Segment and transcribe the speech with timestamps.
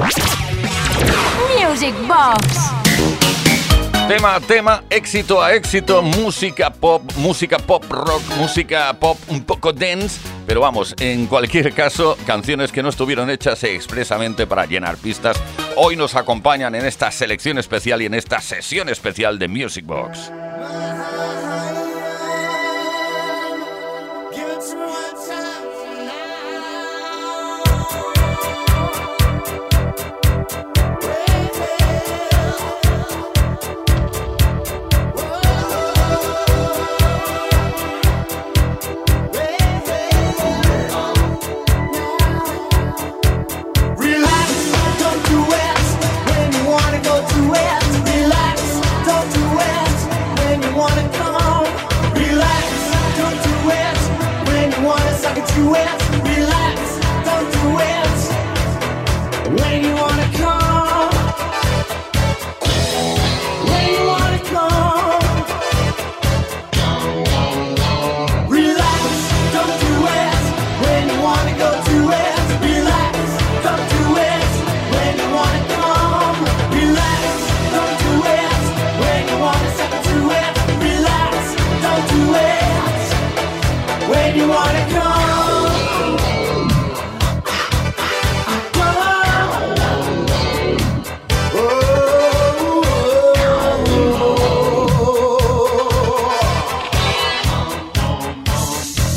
[0.00, 2.70] Music Box.
[4.08, 9.72] Tema a tema, éxito a éxito, música pop, música pop rock, música pop un poco
[9.72, 15.36] dance, pero vamos, en cualquier caso, canciones que no estuvieron hechas expresamente para llenar pistas,
[15.76, 20.32] hoy nos acompañan en esta selección especial y en esta sesión especial de Music Box.
[55.70, 56.09] when I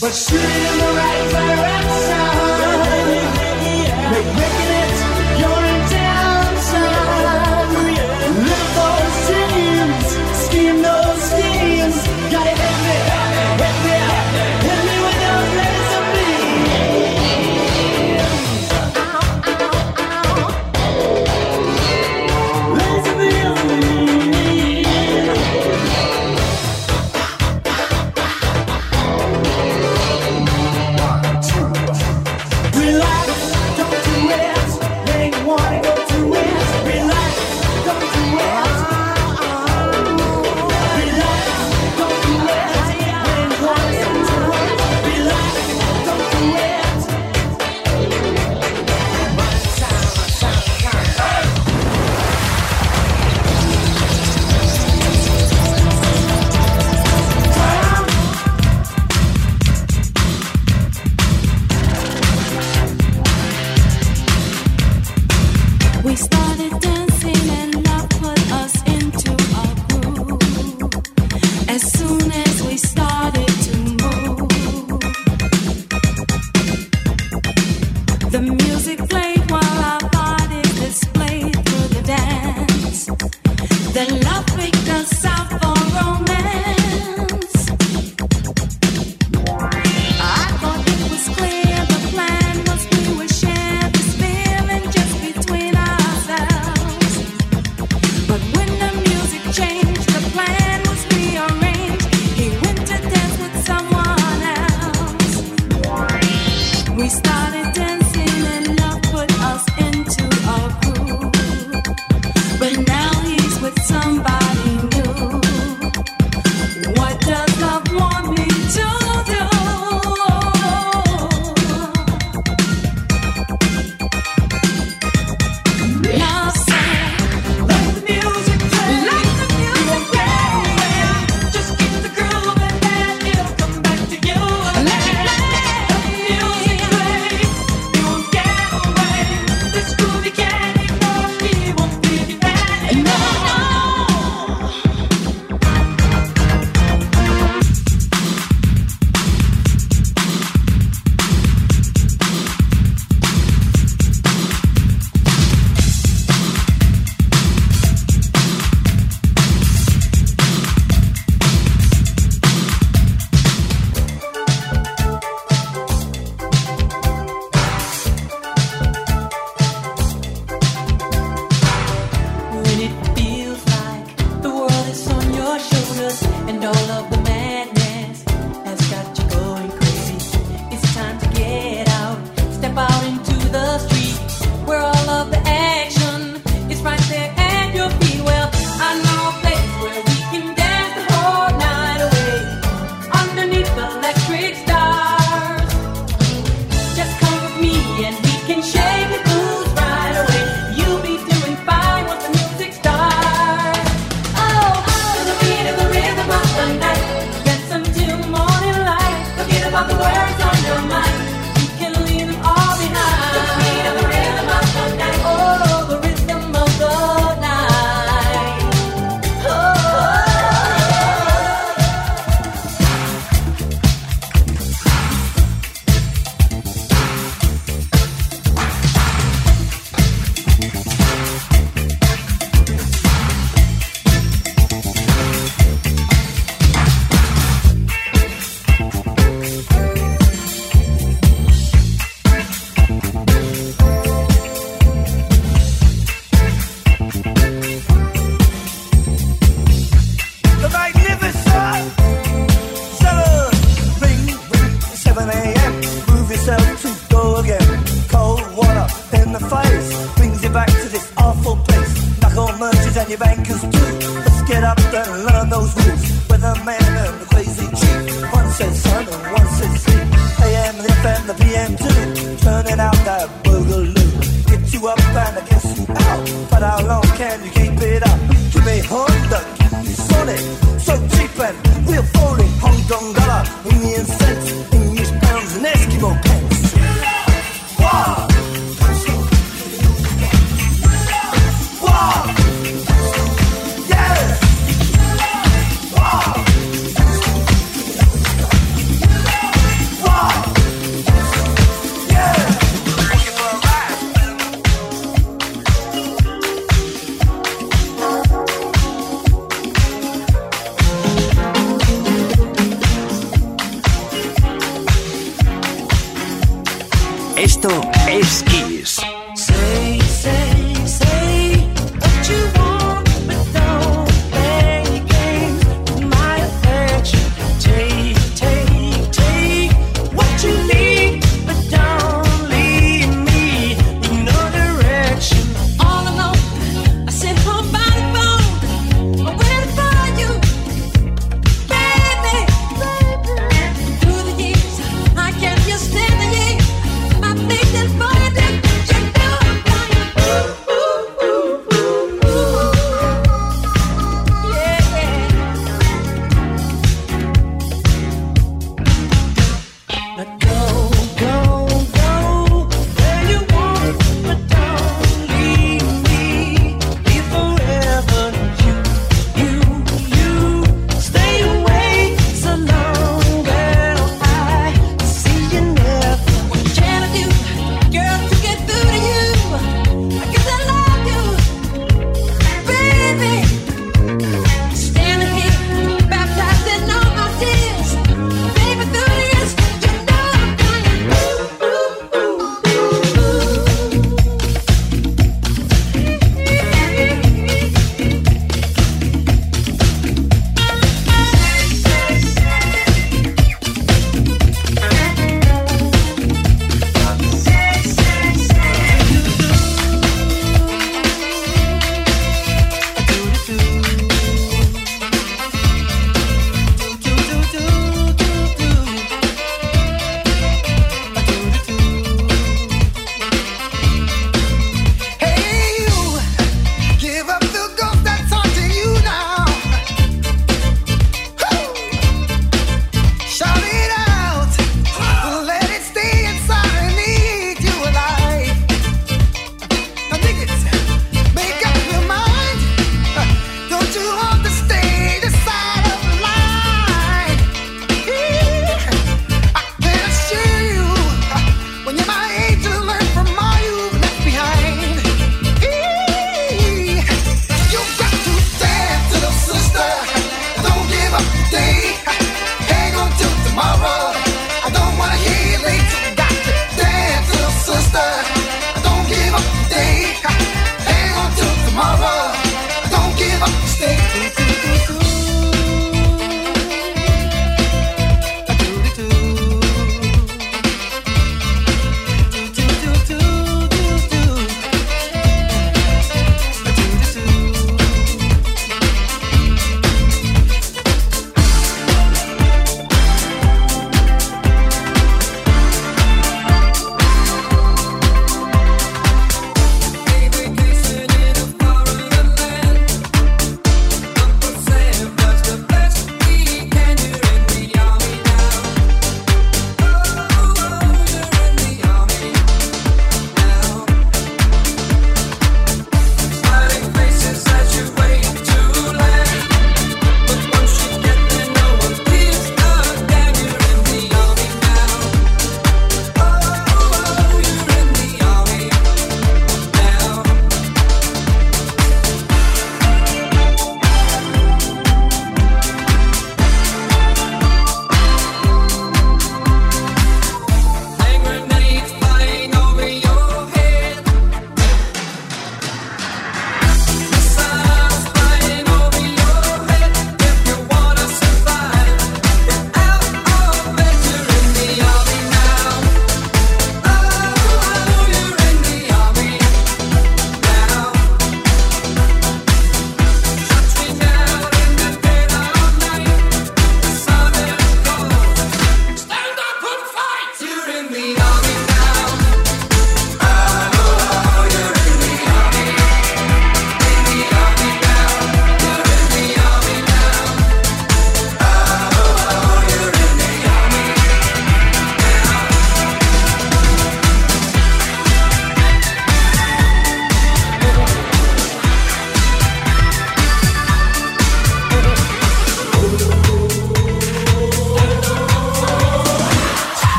[0.00, 1.99] But the right direction.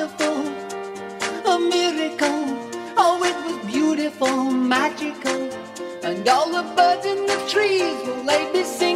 [0.00, 0.46] wonderful,
[1.52, 2.44] a miracle.
[2.96, 5.50] Oh, it was beautiful, magical.
[6.02, 8.89] And all the birds in the trees will lay sing.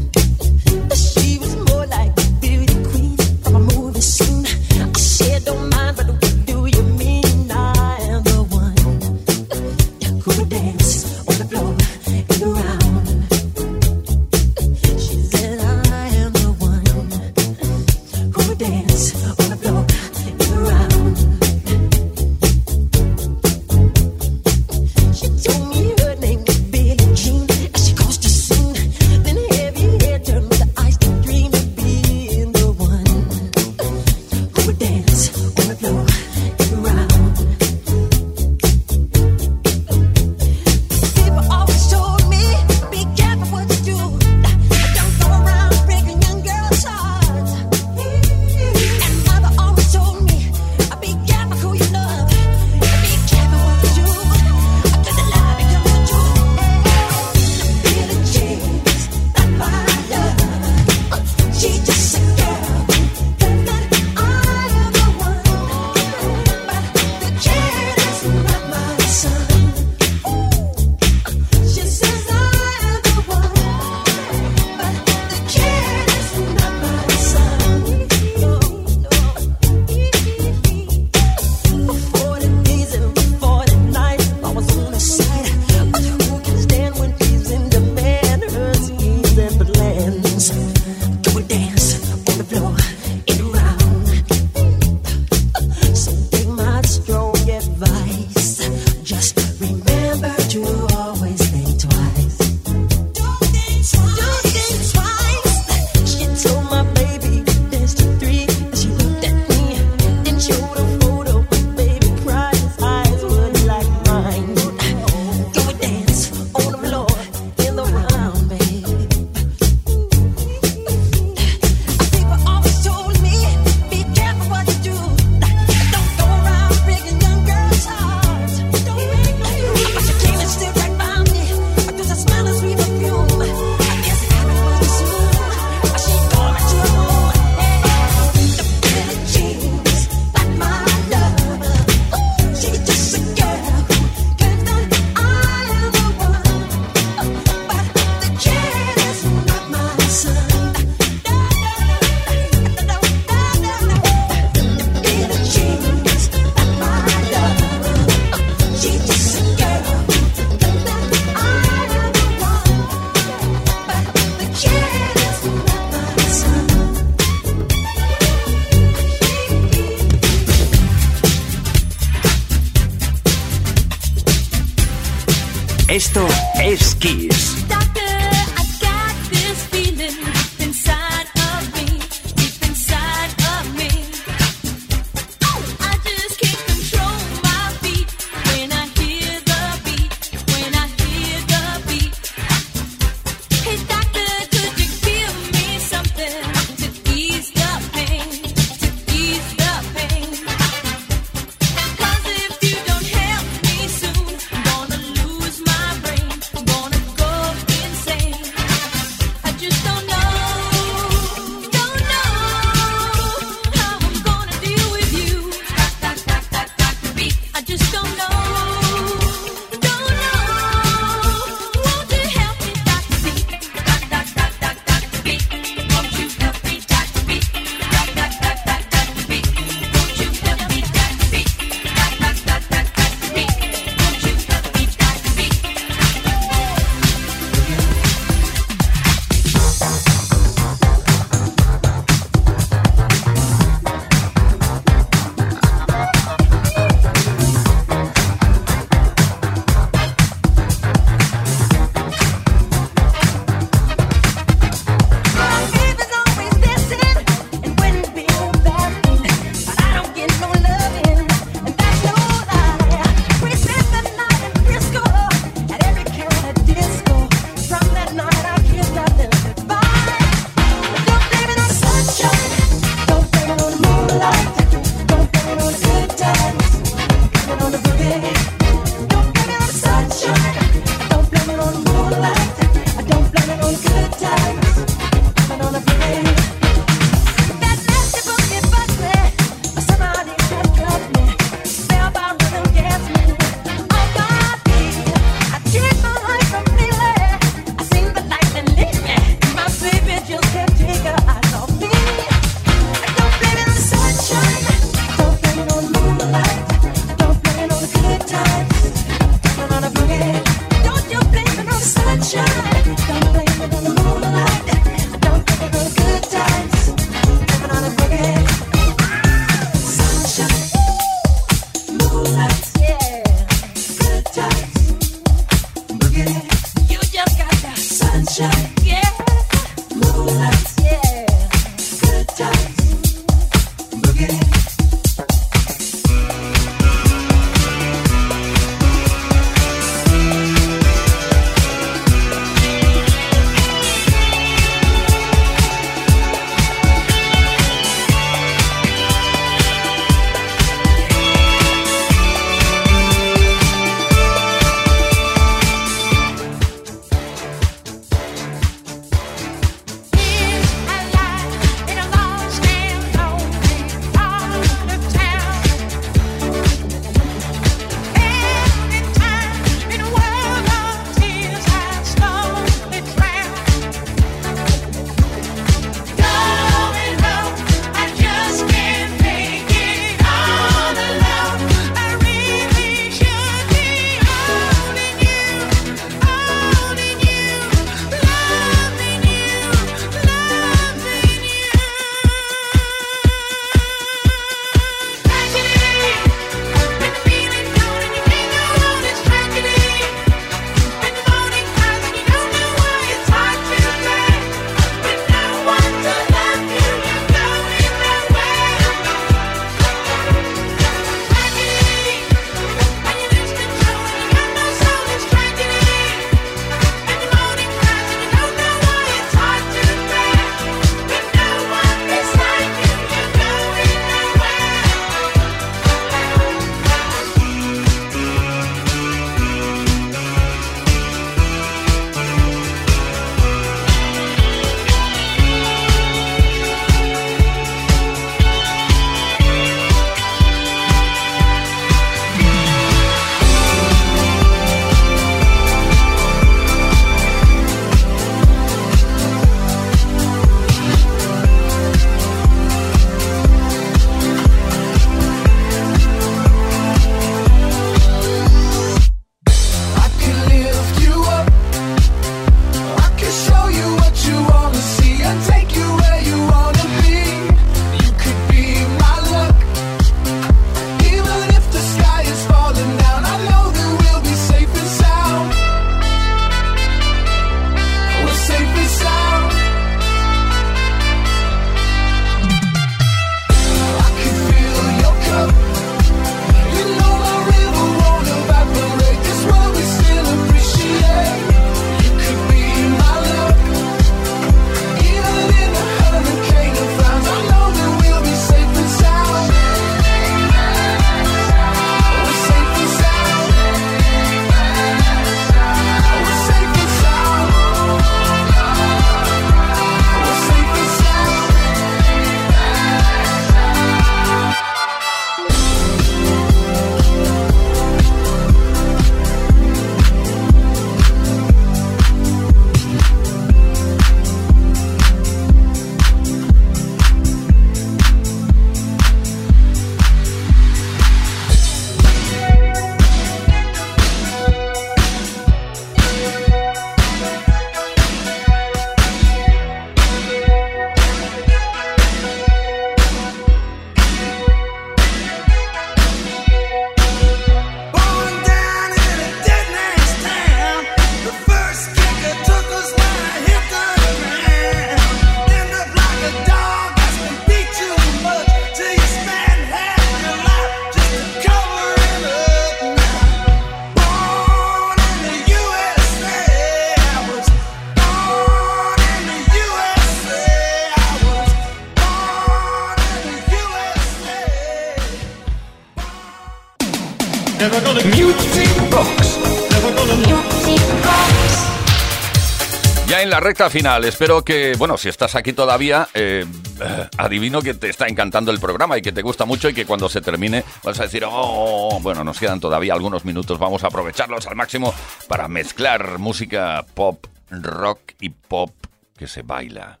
[583.56, 586.44] Recta final, espero que, bueno, si estás aquí todavía, eh,
[586.78, 589.86] eh, adivino que te está encantando el programa y que te gusta mucho y que
[589.86, 593.86] cuando se termine vas a decir, oh, bueno, nos quedan todavía algunos minutos, vamos a
[593.86, 594.92] aprovecharlos al máximo
[595.26, 598.72] para mezclar música pop, rock y pop
[599.16, 600.00] que se baila.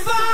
[0.00, 0.31] fire.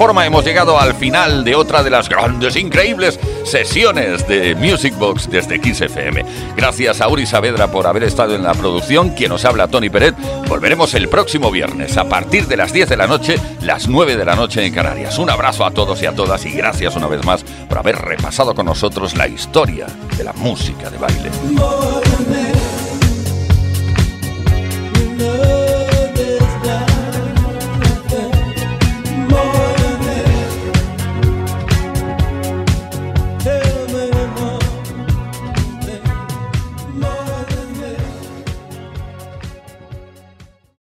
[0.00, 5.60] Hemos llegado al final de otra de las grandes, increíbles sesiones de Music Box desde
[5.60, 6.24] Kiss FM.
[6.56, 9.10] Gracias a Uri Saavedra por haber estado en la producción.
[9.10, 10.14] Quien nos habla, Tony Peret.
[10.48, 14.24] Volveremos el próximo viernes a partir de las 10 de la noche, las 9 de
[14.24, 15.18] la noche en Canarias.
[15.18, 18.54] Un abrazo a todos y a todas y gracias una vez más por haber repasado
[18.54, 19.86] con nosotros la historia
[20.16, 22.07] de la música de baile.